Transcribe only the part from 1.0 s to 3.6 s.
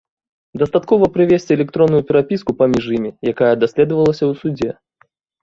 прывесці электронную перапіску паміж імі, якая